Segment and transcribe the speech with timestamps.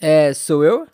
[0.00, 0.86] É, sou eu?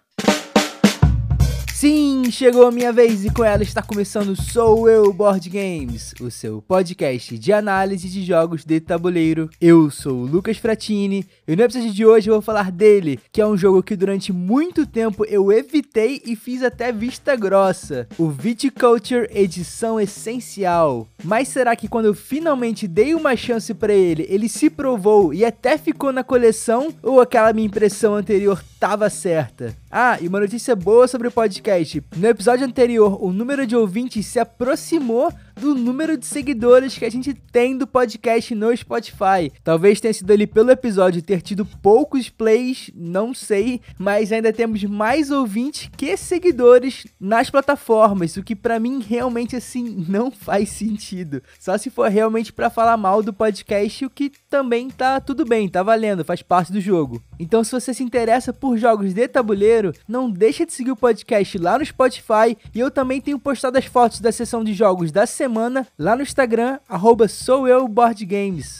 [1.84, 6.30] Sim, chegou a minha vez e com ela está começando Sou Eu Board Games, o
[6.30, 9.50] seu podcast de análise de jogos de tabuleiro.
[9.60, 13.38] Eu sou o Lucas Fratini e no episódio de hoje eu vou falar dele, que
[13.38, 18.30] é um jogo que durante muito tempo eu evitei e fiz até vista grossa, o
[18.30, 21.06] Viticulture Edição Essencial.
[21.22, 25.44] Mas será que quando eu finalmente dei uma chance para ele, ele se provou e
[25.44, 29.76] até ficou na coleção ou aquela minha impressão anterior estava certa?
[29.90, 31.73] Ah, e uma notícia boa sobre o podcast.
[32.16, 37.10] No episódio anterior, o número de ouvintes se aproximou do número de seguidores que a
[37.10, 39.52] gente tem do podcast no Spotify.
[39.62, 44.82] Talvez tenha sido ali pelo episódio ter tido poucos plays, não sei, mas ainda temos
[44.84, 51.42] mais ouvintes que seguidores nas plataformas, o que para mim realmente assim não faz sentido.
[51.58, 55.68] Só se for realmente para falar mal do podcast, o que também tá tudo bem,
[55.68, 57.22] tá valendo, faz parte do jogo.
[57.38, 61.58] Então se você se interessa por jogos de tabuleiro, não deixa de seguir o podcast
[61.58, 65.26] lá no Spotify e eu também tenho postado as fotos da sessão de jogos da
[65.26, 67.26] semana lá no Instagram, arroba.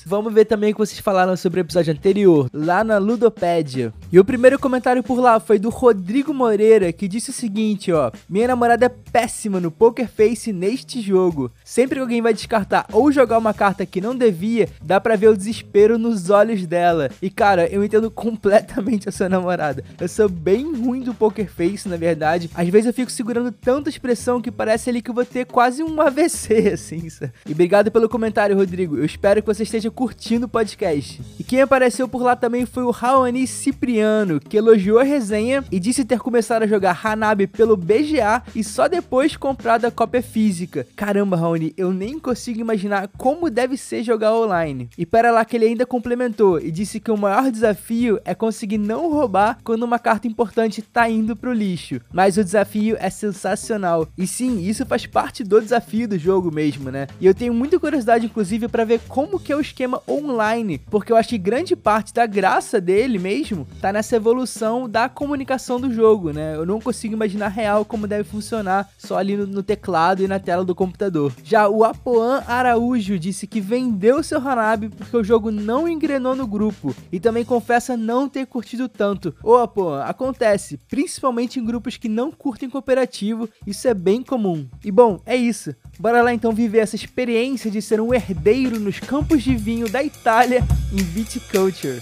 [0.07, 3.93] Vamos ver também o que vocês falaram sobre o episódio anterior, lá na Ludopédia.
[4.13, 8.11] E o primeiro comentário por lá foi do Rodrigo Moreira, que disse o seguinte, ó.
[8.29, 11.51] Minha namorada é péssima no Poker Face neste jogo.
[11.65, 15.29] Sempre que alguém vai descartar ou jogar uma carta que não devia, dá pra ver
[15.29, 17.11] o desespero nos olhos dela.
[17.21, 19.85] E cara, eu entendo completamente a sua namorada.
[20.01, 22.51] Eu sou bem ruim do Poker Face, na verdade.
[22.55, 25.83] Às vezes eu fico segurando tanta expressão que parece ali que eu vou ter quase
[25.83, 27.09] um AVC, assim.
[27.09, 27.33] Sabe?
[27.47, 28.97] E obrigado pelo comentário, Rodrigo.
[28.97, 31.21] Eu espero que você esteja curtindo o podcast.
[31.39, 35.79] E quem apareceu por lá também foi o Raoni Cipriano, que elogiou a resenha e
[35.79, 40.87] disse ter começado a jogar Hanabi pelo BGA e só depois comprado a cópia física.
[40.97, 44.89] Caramba, Raoni, eu nem consigo imaginar como deve ser jogar online.
[44.99, 48.79] E para lá que ele ainda complementou e disse que o maior desafio é conseguir
[48.79, 52.01] não roubar quando uma carta importante tá indo pro lixo.
[52.13, 54.09] Mas o desafio é sensacional.
[54.17, 57.07] E sim, isso faz parte do desafio do jogo mesmo, né?
[57.21, 61.13] E eu tenho muita curiosidade, inclusive, para ver como que é o esquema online, porque
[61.13, 65.93] eu acho que grande parte da graça dele mesmo tá nessa evolução da comunicação do
[65.93, 66.57] jogo, né?
[66.57, 70.39] Eu não consigo imaginar real como deve funcionar só ali no, no teclado e na
[70.39, 71.33] tela do computador.
[71.43, 76.47] Já o Apoan Araújo disse que vendeu seu Hanabi porque o jogo não engrenou no
[76.47, 79.35] grupo e também confessa não ter curtido tanto.
[79.43, 84.69] Ô Apoan, acontece, principalmente em grupos que não curtem cooperativo, isso é bem comum.
[84.85, 85.75] E bom, é isso.
[85.99, 90.03] Bora lá então viver essa experiência de ser um herdeiro nos campos de vinho da
[90.03, 91.99] Itália em Viticulture.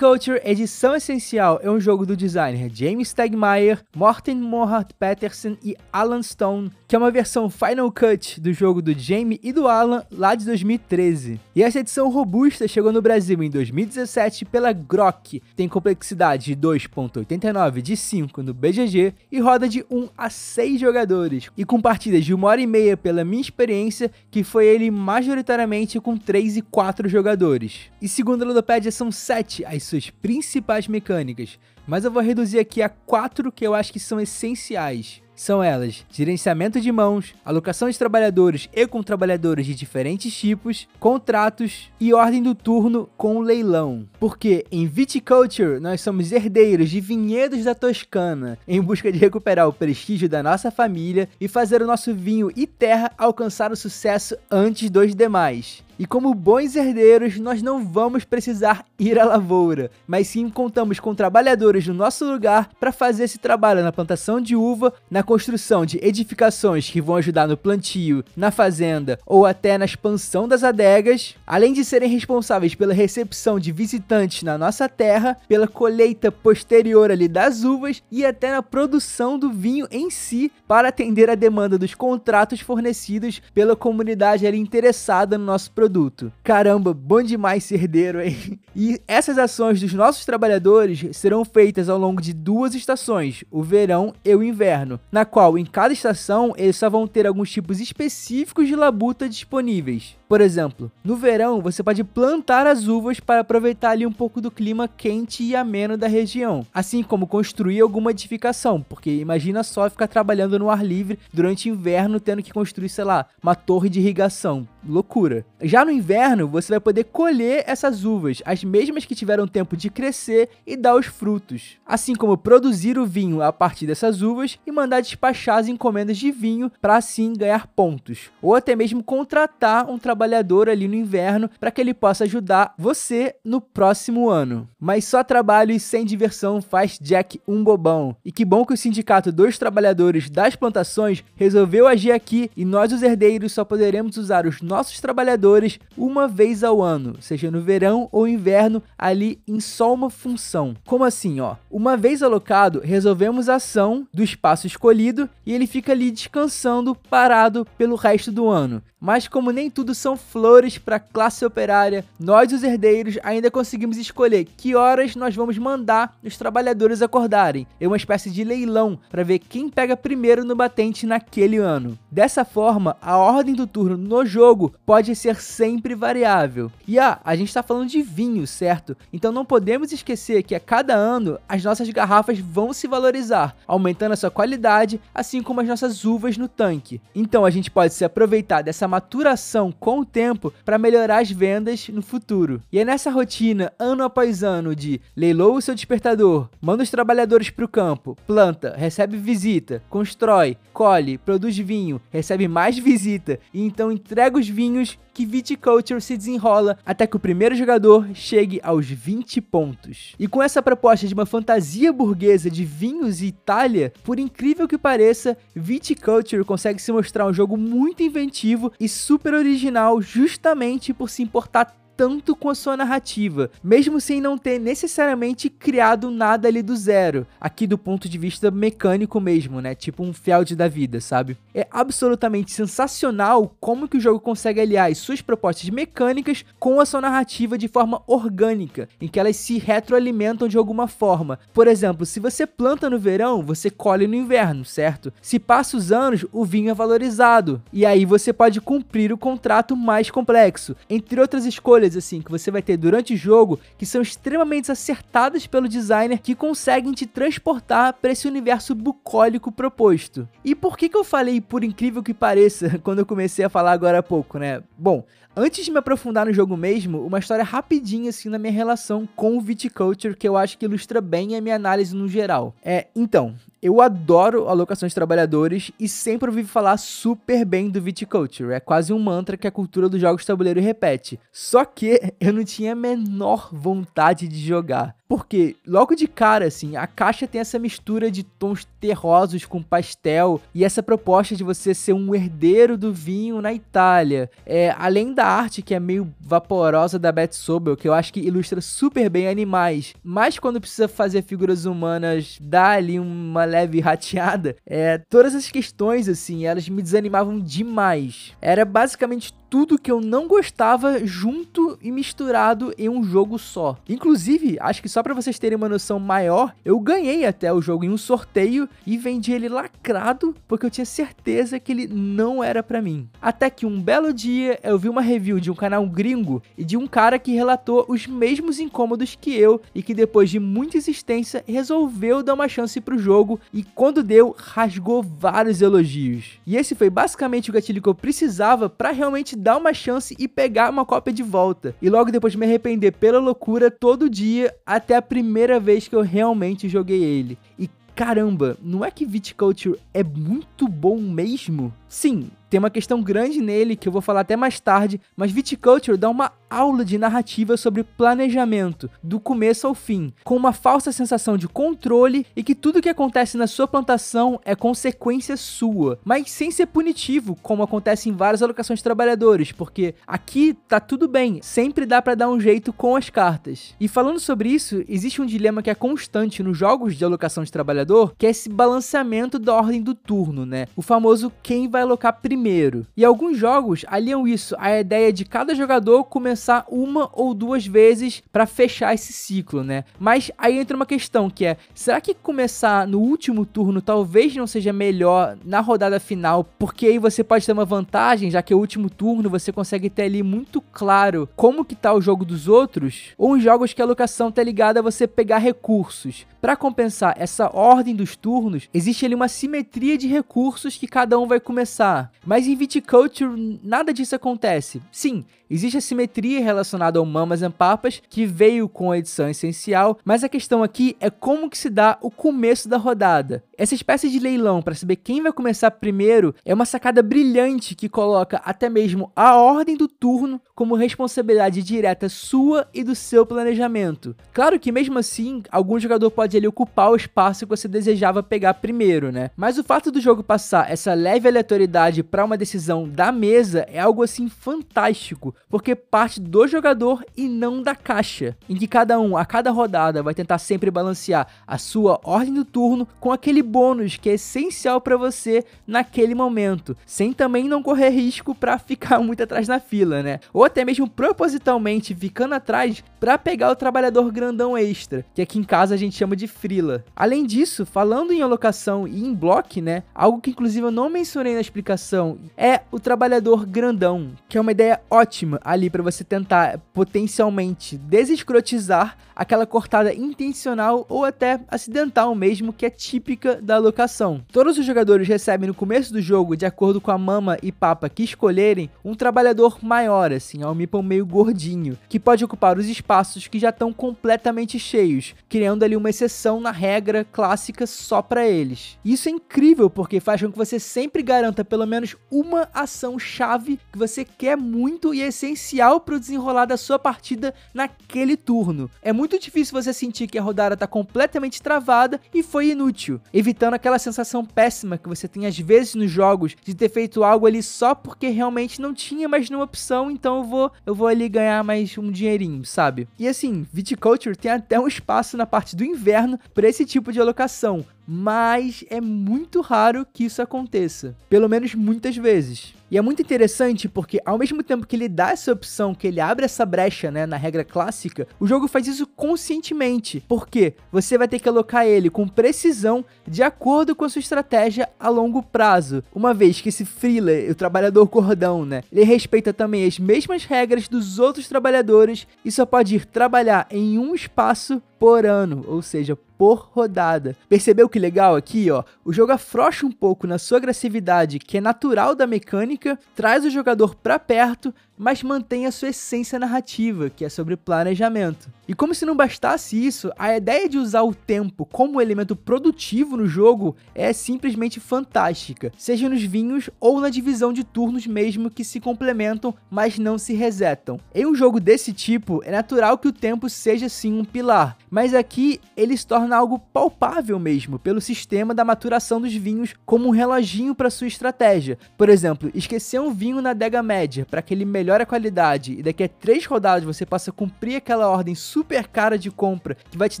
[0.00, 6.22] Viticulture Edição Essencial é um jogo do designer James Stegmaier, Morten Mohart Patterson e Alan
[6.22, 10.34] Stone, que é uma versão Final Cut do jogo do Jamie e do Alan lá
[10.34, 11.38] de 2013.
[11.54, 17.82] E essa edição robusta chegou no Brasil em 2017 pela Grok, tem complexidade de 2.89
[17.82, 22.32] de 5 no BGG e roda de 1 a 6 jogadores, e com partidas de
[22.32, 27.06] 1 hora e meia pela minha experiência, que foi ele majoritariamente com 3 e 4
[27.06, 27.90] jogadores.
[28.00, 31.58] E segundo a Ludopedia são 7 as suas principais mecânicas,
[31.90, 35.20] mas eu vou reduzir aqui a quatro que eu acho que são essenciais.
[35.34, 41.90] São elas: gerenciamento de mãos, alocação de trabalhadores e com trabalhadores de diferentes tipos, contratos
[41.98, 44.06] e ordem do turno com leilão.
[44.20, 49.72] Porque em Viticulture nós somos herdeiros de vinhedos da Toscana, em busca de recuperar o
[49.72, 54.90] prestígio da nossa família e fazer o nosso vinho e terra alcançar o sucesso antes
[54.90, 55.82] dos demais.
[56.00, 61.14] E como bons herdeiros, nós não vamos precisar ir à lavoura, mas sim contamos com
[61.14, 65.98] trabalhadores no nosso lugar para fazer esse trabalho na plantação de uva, na construção de
[66.02, 71.72] edificações que vão ajudar no plantio, na fazenda ou até na expansão das adegas, além
[71.72, 77.62] de serem responsáveis pela recepção de visitantes na nossa terra, pela colheita posterior ali das
[77.62, 82.60] uvas e até na produção do vinho em si para atender a demanda dos contratos
[82.60, 86.32] fornecidos pela comunidade ali interessada no nosso produto produto.
[86.42, 88.60] Caramba, bom demais ser herdeiro, hein?
[88.74, 94.14] E essas ações dos nossos trabalhadores serão feitas ao longo de duas estações, o verão
[94.24, 98.66] e o inverno, na qual em cada estação eles só vão ter alguns tipos específicos
[98.66, 100.19] de labuta disponíveis.
[100.30, 104.48] Por exemplo, no verão você pode plantar as uvas para aproveitar ali um pouco do
[104.48, 110.06] clima quente e ameno da região, assim como construir alguma edificação, porque imagina só ficar
[110.06, 113.98] trabalhando no ar livre durante o inverno tendo que construir, sei lá, uma torre de
[113.98, 114.68] irrigação.
[114.86, 115.44] Loucura.
[115.60, 119.90] Já no inverno, você vai poder colher essas uvas, as mesmas que tiveram tempo de
[119.90, 124.70] crescer e dar os frutos, assim como produzir o vinho a partir dessas uvas e
[124.70, 129.98] mandar despachar as encomendas de vinho para assim ganhar pontos, ou até mesmo contratar um
[130.20, 134.68] trabalhador ali no inverno para que ele possa ajudar você no próximo ano.
[134.78, 138.14] Mas só trabalho e sem diversão faz Jack um bobão.
[138.22, 142.92] E que bom que o sindicato dos trabalhadores das plantações resolveu agir aqui e nós
[142.92, 148.06] os herdeiros só poderemos usar os nossos trabalhadores uma vez ao ano, seja no verão
[148.12, 150.74] ou inverno, ali em só uma função.
[150.84, 151.56] Como assim, ó?
[151.70, 157.66] Uma vez alocado, resolvemos a ação do espaço escolhido e ele fica ali descansando, parado
[157.78, 158.82] pelo resto do ano.
[159.00, 163.96] Mas como nem tudo são flores para a classe operária, nós os herdeiros ainda conseguimos
[163.96, 167.66] escolher que horas nós vamos mandar os trabalhadores acordarem.
[167.80, 171.98] É uma espécie de leilão para ver quem pega primeiro no batente naquele ano.
[172.10, 176.70] Dessa forma, a ordem do turno no jogo pode ser sempre variável.
[176.86, 178.96] E ah, a gente está falando de vinho, certo?
[179.12, 184.12] Então não podemos esquecer que a cada ano as nossas garrafas vão se valorizar, aumentando
[184.12, 187.00] a sua qualidade, assim como as nossas uvas no tanque.
[187.14, 191.88] Então a gente pode se aproveitar dessa maturação com o tempo para melhorar as vendas
[191.88, 192.62] no futuro.
[192.72, 197.50] E é nessa rotina, ano após ano, de leiloa o seu despertador, manda os trabalhadores
[197.50, 203.92] para o campo, planta, recebe visita, constrói, colhe, produz vinho, recebe mais visita e então
[203.92, 209.40] entrega os vinhos que Viticulture se desenrola até que o primeiro jogador chegue aos 20
[209.40, 210.14] pontos.
[210.18, 214.78] E com essa proposta de uma fantasia burguesa de vinhos e Itália, por incrível que
[214.78, 221.22] pareça, Viticulture consegue se mostrar um jogo muito inventivo e super original justamente por se
[221.22, 226.74] importar tanto com a sua narrativa, mesmo sem não ter necessariamente criado nada ali do
[226.74, 229.74] zero, aqui do ponto de vista mecânico mesmo, né?
[229.74, 231.36] Tipo um Feld da vida, sabe?
[231.54, 236.86] É absolutamente sensacional como que o jogo consegue aliar as suas propostas mecânicas com a
[236.86, 241.38] sua narrativa de forma orgânica, em que elas se retroalimentam de alguma forma.
[241.52, 245.12] Por exemplo, se você planta no verão, você colhe no inverno, certo?
[245.20, 249.76] Se passa os anos, o vinho é valorizado, e aí você pode cumprir o contrato
[249.76, 250.74] mais complexo.
[250.88, 255.46] Entre outras escolhas assim que você vai ter durante o jogo que são extremamente acertadas
[255.46, 260.28] pelo designer que conseguem te transportar para esse universo bucólico proposto.
[260.44, 263.72] E por que que eu falei por incrível que pareça quando eu comecei a falar
[263.72, 264.62] agora há pouco, né?
[264.76, 265.04] Bom,
[265.36, 269.38] Antes de me aprofundar no jogo mesmo, uma história rapidinha assim na minha relação com
[269.38, 272.52] o Viticulture que eu acho que ilustra bem a minha análise no geral.
[272.64, 278.52] É, então, eu adoro alocações de trabalhadores e sempre ouvi falar super bem do Viticulture.
[278.52, 281.20] É quase um mantra que a cultura dos jogos tabuleiro repete.
[281.30, 284.96] Só que eu não tinha a menor vontade de jogar.
[285.10, 290.40] Porque logo de cara, assim, a caixa tem essa mistura de tons terrosos com pastel
[290.54, 294.30] e essa proposta de você ser um herdeiro do vinho na Itália.
[294.46, 298.20] É, além da arte que é meio vaporosa da Beth Sobel, que eu acho que
[298.20, 304.54] ilustra super bem animais, mas quando precisa fazer figuras humanas, dá ali uma leve rateada.
[304.64, 308.32] É, todas essas questões, assim, elas me desanimavam demais.
[308.40, 313.76] Era basicamente tudo que eu não gostava junto e misturado em um jogo só.
[313.88, 317.84] Inclusive, acho que só para vocês terem uma noção maior, eu ganhei até o jogo
[317.84, 322.62] em um sorteio e vendi ele lacrado porque eu tinha certeza que ele não era
[322.62, 323.08] para mim.
[323.20, 326.76] Até que um belo dia eu vi uma review de um canal gringo e de
[326.76, 331.44] um cara que relatou os mesmos incômodos que eu e que depois de muita insistência
[331.46, 336.38] resolveu dar uma chance pro jogo e quando deu rasgou vários elogios.
[336.46, 340.26] E esse foi basicamente o gatilho que eu precisava para realmente dar uma chance e
[340.26, 341.69] pegar uma cópia de volta.
[341.80, 345.94] E logo depois de me arrepender pela loucura todo dia até a primeira vez que
[345.94, 347.38] eu realmente joguei ele.
[347.58, 351.72] E caramba, não é que Viticulture é muito bom mesmo?
[351.88, 355.98] Sim, tem uma questão grande nele que eu vou falar até mais tarde, mas Viticulture
[355.98, 361.38] dá uma aula de narrativa sobre planejamento, do começo ao fim, com uma falsa sensação
[361.38, 366.50] de controle e que tudo que acontece na sua plantação é consequência sua, mas sem
[366.50, 371.86] ser punitivo, como acontece em várias alocações de trabalhadores, porque aqui tá tudo bem, sempre
[371.86, 373.74] dá para dar um jeito com as cartas.
[373.80, 377.52] E falando sobre isso, existe um dilema que é constante nos jogos de alocação de
[377.52, 380.66] trabalhador, que é esse balanceamento da ordem do turno, né?
[380.74, 382.86] O famoso quem vai alocar primeiro.
[382.96, 387.66] E alguns jogos aliam isso à ideia de cada jogador começar recompensar uma ou duas
[387.66, 389.84] vezes para fechar esse ciclo, né?
[389.98, 394.46] Mas aí entra uma questão que é, será que começar no último turno talvez não
[394.46, 398.58] seja melhor na rodada final, porque aí você pode ter uma vantagem, já que o
[398.58, 403.10] último turno você consegue ter ali muito claro como que tá o jogo dos outros,
[403.18, 406.26] ou em jogos que a locação tá ligada a você pegar recursos.
[406.40, 411.26] Para compensar essa ordem dos turnos, existe ali uma simetria de recursos que cada um
[411.26, 412.10] vai começar.
[412.24, 414.80] Mas em Viticulture nada disso acontece.
[414.90, 419.98] Sim, existe a simetria relacionada ao Mamas and Papas que veio com a edição essencial,
[420.04, 423.42] mas a questão aqui é como que se dá o começo da rodada.
[423.60, 427.90] Essa espécie de leilão para saber quem vai começar primeiro é uma sacada brilhante que
[427.90, 434.16] coloca até mesmo a ordem do turno como responsabilidade direta sua e do seu planejamento.
[434.32, 438.54] Claro que mesmo assim, algum jogador pode ali ocupar o espaço que você desejava pegar
[438.54, 439.30] primeiro, né?
[439.36, 443.78] Mas o fato do jogo passar essa leve aleatoriedade para uma decisão da mesa é
[443.78, 449.18] algo assim fantástico, porque parte do jogador e não da caixa, em que cada um
[449.18, 453.96] a cada rodada vai tentar sempre balancear a sua ordem do turno com aquele bônus
[453.96, 459.22] que é essencial para você naquele momento, sem também não correr risco para ficar muito
[459.22, 460.20] atrás na fila, né?
[460.32, 465.44] Ou até mesmo propositalmente ficando atrás para pegar o trabalhador grandão extra, que aqui em
[465.44, 466.84] casa a gente chama de frila.
[466.94, 471.34] Além disso, falando em alocação e em bloco, né, algo que inclusive eu não mencionei
[471.34, 476.58] na explicação é o trabalhador grandão, que é uma ideia ótima ali para você tentar
[476.74, 484.22] potencialmente desescrotizar aquela cortada intencional ou até acidental mesmo que é típica da alocação.
[484.32, 487.88] Todos os jogadores recebem no começo do jogo, de acordo com a mama e papa
[487.88, 493.26] que escolherem, um trabalhador maior, assim, um meeple meio gordinho, que pode ocupar os espaços
[493.26, 498.78] que já estão completamente cheios, criando ali uma exceção na regra clássica só para eles.
[498.84, 503.58] Isso é incrível porque faz com que você sempre garanta pelo menos uma ação chave
[503.72, 508.70] que você quer muito e é essencial para o desenrolar da sua partida naquele turno.
[508.82, 513.54] É muito difícil você sentir que a rodada está completamente travada e foi inútil, evitando
[513.54, 517.42] aquela sensação péssima que você tem às vezes nos jogos de ter feito algo ali
[517.42, 521.44] só porque realmente não tinha mais nenhuma opção, então eu vou eu vou ali ganhar
[521.44, 522.88] mais um dinheirinho, sabe?
[522.98, 527.00] E assim, Viticulture tem até um espaço na parte do inverno para esse tipo de
[527.00, 532.54] alocação, mas é muito raro que isso aconteça, pelo menos muitas vezes.
[532.70, 535.98] E é muito interessante porque ao mesmo tempo que ele dá essa opção, que ele
[535.98, 541.08] abre essa brecha, né, na regra clássica, o jogo faz isso conscientemente, porque você vai
[541.08, 545.82] ter que alocar ele com precisão de acordo com a sua estratégia a longo prazo,
[545.92, 550.68] uma vez que esse freeler, o trabalhador cordão, né, ele respeita também as mesmas regras
[550.68, 555.98] dos outros trabalhadores e só pode ir trabalhar em um espaço por ano, ou seja,
[556.20, 557.16] por rodada.
[557.30, 558.62] Percebeu que legal aqui, ó?
[558.84, 563.30] O jogo afrouxa um pouco na sua agressividade, que é natural da mecânica, traz o
[563.30, 568.30] jogador para perto, mas mantém a sua essência narrativa, que é sobre planejamento.
[568.48, 572.96] E como se não bastasse isso, a ideia de usar o tempo como elemento produtivo
[572.96, 578.42] no jogo é simplesmente fantástica, seja nos vinhos ou na divisão de turnos mesmo que
[578.42, 580.80] se complementam, mas não se resetam.
[580.94, 584.94] Em um jogo desse tipo, é natural que o tempo seja sim um pilar, mas
[584.94, 589.92] aqui ele se torna algo palpável mesmo, pelo sistema da maturação dos vinhos como um
[589.92, 591.58] reloginho para sua estratégia.
[591.76, 595.54] Por exemplo, esquecer um vinho na adega média para que ele melhor melhora a qualidade
[595.58, 599.56] e daqui a três rodadas você passa a cumprir aquela ordem super cara de compra
[599.68, 600.00] que vai te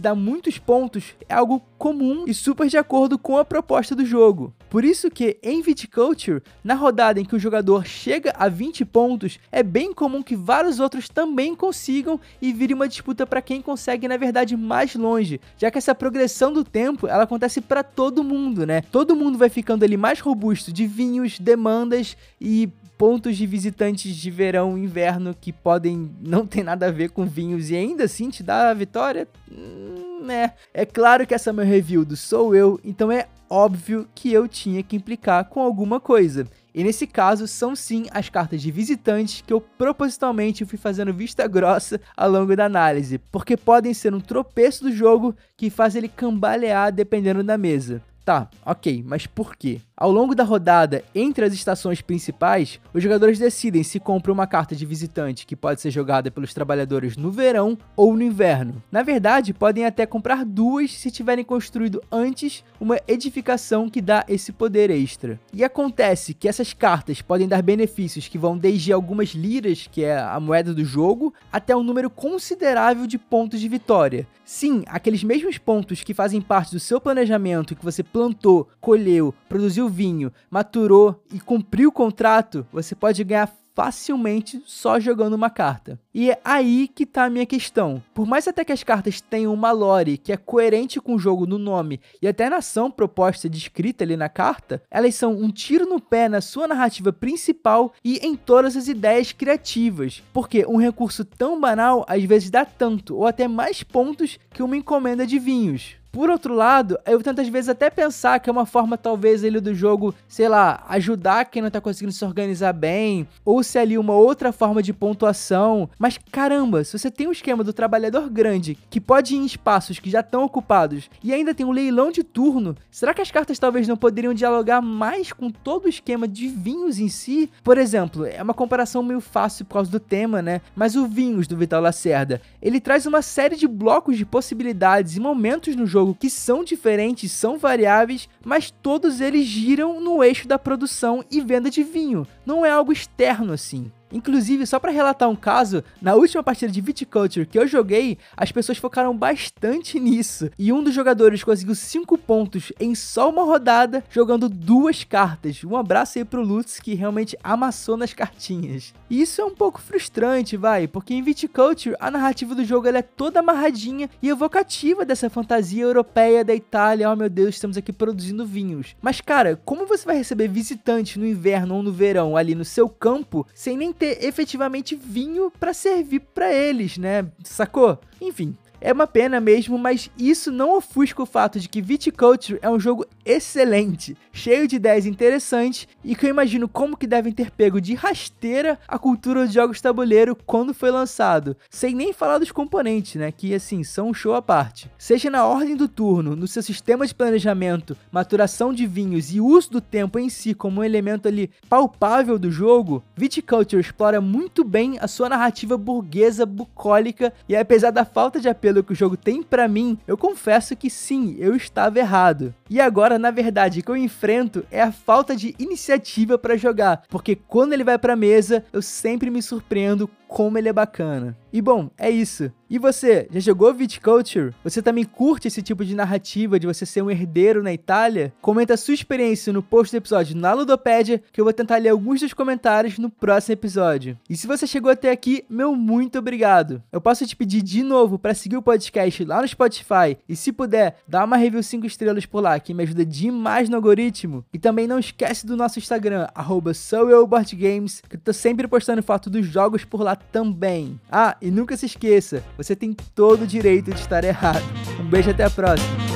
[0.00, 4.54] dar muitos pontos, é algo comum e super de acordo com a proposta do jogo.
[4.68, 9.40] Por isso que em Viticulture, na rodada em que o jogador chega a 20 pontos,
[9.50, 14.06] é bem comum que vários outros também consigam e vire uma disputa para quem consegue
[14.06, 18.64] na verdade mais longe, já que essa progressão do tempo, ela acontece para todo mundo,
[18.64, 18.82] né?
[18.92, 22.68] Todo mundo vai ficando ali mais robusto de vinhos, demandas e
[23.00, 27.24] pontos de visitantes de verão e inverno que podem não ter nada a ver com
[27.24, 29.26] vinhos e ainda assim te dar a vitória?
[29.50, 30.52] Hum, é.
[30.74, 34.46] É claro que essa é meu review do Sou Eu, então é óbvio que eu
[34.46, 36.46] tinha que implicar com alguma coisa.
[36.74, 41.48] E nesse caso, são sim as cartas de visitantes que eu propositalmente fui fazendo vista
[41.48, 46.06] grossa ao longo da análise, porque podem ser um tropeço do jogo que faz ele
[46.06, 48.02] cambalear dependendo da mesa.
[48.26, 49.80] Tá, ok, mas por quê?
[50.00, 54.74] Ao longo da rodada, entre as estações principais, os jogadores decidem se compram uma carta
[54.74, 58.82] de visitante que pode ser jogada pelos trabalhadores no verão ou no inverno.
[58.90, 64.52] Na verdade, podem até comprar duas se tiverem construído antes uma edificação que dá esse
[64.52, 65.38] poder extra.
[65.52, 70.18] E acontece que essas cartas podem dar benefícios que vão desde algumas liras, que é
[70.18, 74.26] a moeda do jogo, até um número considerável de pontos de vitória.
[74.46, 79.89] Sim, aqueles mesmos pontos que fazem parte do seu planejamento que você plantou, colheu, produziu
[79.90, 85.98] vinho, maturou e cumpriu o contrato, você pode ganhar facilmente só jogando uma carta.
[86.12, 88.02] E é aí que tá a minha questão.
[88.12, 91.46] Por mais até que as cartas tenham uma lore que é coerente com o jogo
[91.46, 95.86] no nome e até na ação proposta descrita ali na carta, elas são um tiro
[95.86, 100.20] no pé na sua narrativa principal e em todas as ideias criativas.
[100.32, 104.76] Porque um recurso tão banal às vezes dá tanto ou até mais pontos que uma
[104.76, 106.00] encomenda de vinhos.
[106.12, 109.60] Por outro lado, eu tento às vezes até pensar que é uma forma talvez ele
[109.60, 113.96] do jogo, sei lá, ajudar quem não tá conseguindo se organizar bem, ou se ali
[113.96, 115.88] uma outra forma de pontuação.
[116.00, 120.00] Mas caramba, se você tem um esquema do trabalhador grande que pode ir em espaços
[120.00, 123.56] que já estão ocupados e ainda tem um leilão de turno, será que as cartas
[123.56, 127.48] talvez não poderiam dialogar mais com todo o esquema de vinhos em si?
[127.62, 130.60] Por exemplo, é uma comparação meio fácil por causa do tema, né?
[130.74, 135.20] Mas o Vinhos do Vital Lacerda, ele traz uma série de blocos de possibilidades e
[135.20, 140.48] momentos no jogo jogo que são diferentes, são variáveis, mas todos eles giram no eixo
[140.48, 142.26] da produção e venda de vinho.
[142.46, 143.92] Não é algo externo assim.
[144.12, 148.52] Inclusive, só para relatar um caso, na última partida de Viticulture que eu joguei, as
[148.52, 150.50] pessoas focaram bastante nisso.
[150.58, 155.62] E um dos jogadores conseguiu 5 pontos em só uma rodada, jogando duas cartas.
[155.64, 158.92] Um abraço aí pro Lutz, que realmente amassou nas cartinhas.
[159.08, 163.02] E isso é um pouco frustrante, vai, porque em Viticulture a narrativa do jogo é
[163.02, 167.10] toda amarradinha e evocativa dessa fantasia europeia da Itália.
[167.10, 168.96] Oh meu Deus, estamos aqui produzindo vinhos.
[169.00, 172.88] Mas cara, como você vai receber visitantes no inverno ou no verão ali no seu
[172.88, 177.30] campo sem nem ter efetivamente vinho para servir para eles, né?
[177.44, 178.00] Sacou?
[178.18, 182.70] Enfim, é uma pena mesmo, mas isso não ofusca o fato de que Viticulture é
[182.70, 187.50] um jogo excelente, cheio de ideias interessantes e que eu imagino como que devem ter
[187.50, 192.50] pego de rasteira a cultura de jogos tabuleiro quando foi lançado, sem nem falar dos
[192.50, 194.90] componentes, né, que assim, são um show à parte.
[194.96, 199.70] Seja na ordem do turno, no seu sistema de planejamento, maturação de vinhos e uso
[199.70, 204.98] do tempo em si como um elemento ali palpável do jogo, Viticulture explora muito bem
[205.00, 209.16] a sua narrativa burguesa bucólica e apesar da falta de apelo pelo que o jogo
[209.16, 212.54] tem para mim, eu confesso que sim, eu estava errado.
[212.68, 217.02] E agora, na verdade, o que eu enfrento é a falta de iniciativa para jogar,
[217.08, 221.36] porque quando ele vai para mesa, eu sempre me surpreendo como ele é bacana.
[221.52, 222.52] E bom, é isso.
[222.70, 224.54] E você, já jogou Viticulture?
[224.62, 228.32] Você também curte esse tipo de narrativa de você ser um herdeiro na Itália?
[228.40, 232.20] Comenta sua experiência no post do episódio na Ludopédia, que eu vou tentar ler alguns
[232.20, 234.16] dos comentários no próximo episódio.
[234.28, 236.80] E se você chegou até aqui, meu muito obrigado.
[236.92, 240.52] Eu posso te pedir de novo para seguir o podcast lá no Spotify e se
[240.52, 244.44] puder, dá uma review 5 estrelas por lá, que me ajuda demais no algoritmo.
[244.54, 249.44] E também não esquece do nosso Instagram, arroba que eu tô sempre postando foto dos
[249.44, 251.00] jogos por lá também.
[251.10, 254.62] Ah, e nunca se esqueça, você tem todo o direito de estar errado.
[255.00, 256.09] Um beijo até a próxima.